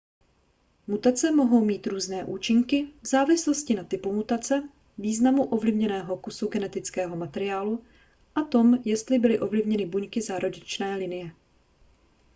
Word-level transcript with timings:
mutace 0.87 1.31
mohou 1.31 1.65
mít 1.65 1.87
různé 1.87 2.23
účinky 2.23 2.87
v 3.01 3.07
závislosti 3.07 3.73
na 3.75 3.83
typu 3.83 4.13
mutace 4.13 4.69
významu 4.97 5.43
ovlivněného 5.45 6.17
kusu 6.17 6.47
genetického 6.47 7.15
materiálu 7.15 7.83
a 8.35 8.41
tom 8.41 8.73
jestli 8.85 9.19
byly 9.19 9.39
ovlivněny 9.39 9.85
buňky 9.85 10.21
zárodečné 10.21 10.95
linie 10.95 11.31